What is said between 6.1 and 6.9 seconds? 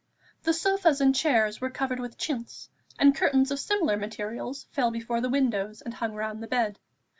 round the bed.